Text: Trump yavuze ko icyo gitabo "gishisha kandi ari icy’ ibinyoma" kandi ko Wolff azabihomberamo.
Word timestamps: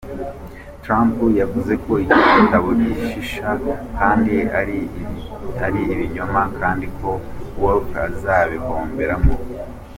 Trump 0.83 1.15
yavuze 1.41 1.73
ko 1.83 1.91
icyo 2.03 2.21
gitabo 2.37 2.67
"gishisha 2.81 3.47
kandi 3.99 4.35
ari 4.59 4.77
icy’ 5.81 5.91
ibinyoma" 5.93 6.41
kandi 6.59 6.85
ko 6.97 7.09
Wolff 7.61 7.89
azabihomberamo. 8.07 9.33